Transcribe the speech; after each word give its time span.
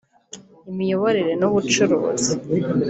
imiyoborere 0.69 1.31
n’ubucuruzi 1.39 2.31